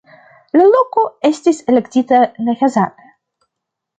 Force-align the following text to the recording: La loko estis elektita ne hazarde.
La 0.59 0.63
loko 0.75 1.03
estis 1.29 1.59
elektita 1.73 2.21
ne 2.47 2.57
hazarde. 2.65 3.13